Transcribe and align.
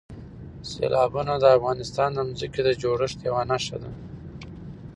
سیلابونه 0.71 1.33
د 1.39 1.45
افغانستان 1.57 2.09
د 2.15 2.19
ځمکې 2.39 2.61
د 2.65 2.69
جوړښت 2.81 3.19
یوه 3.27 3.41
نښه 3.51 3.77
ده. 3.83 3.91